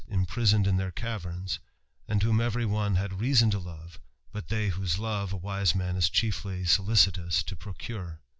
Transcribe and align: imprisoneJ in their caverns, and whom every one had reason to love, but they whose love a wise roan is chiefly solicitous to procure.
imprisoneJ 0.09 0.65
in 0.65 0.77
their 0.77 0.89
caverns, 0.91 1.59
and 2.07 2.23
whom 2.23 2.41
every 2.41 2.65
one 2.65 2.95
had 2.95 3.19
reason 3.21 3.51
to 3.51 3.59
love, 3.59 3.99
but 4.31 4.47
they 4.47 4.69
whose 4.69 4.97
love 4.97 5.31
a 5.31 5.37
wise 5.37 5.75
roan 5.75 5.95
is 5.95 6.09
chiefly 6.09 6.65
solicitous 6.65 7.43
to 7.43 7.55
procure. 7.55 8.19